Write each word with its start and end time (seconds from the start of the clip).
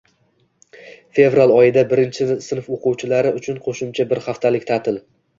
✔️Fevral 0.77 1.51
oyida 1.57 1.83
birinchi 1.91 2.25
sinf 2.45 2.69
o'quvchilari 2.77 3.33
uchun 3.41 3.59
qo'shimcha 3.67 4.07
bir 4.15 4.23
haftalik 4.29 4.65
ta'til. 4.71 4.99